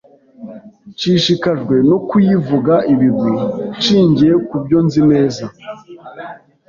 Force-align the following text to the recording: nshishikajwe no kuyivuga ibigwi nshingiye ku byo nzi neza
nshishikajwe 0.91 1.75
no 1.89 1.97
kuyivuga 2.07 2.73
ibigwi 2.93 3.33
nshingiye 3.77 4.33
ku 4.47 4.55
byo 4.63 4.79
nzi 4.85 5.01
neza 5.11 5.45